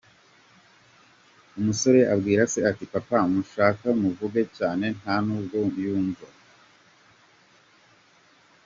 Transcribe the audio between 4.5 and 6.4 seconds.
cyane nta nubwo yumva".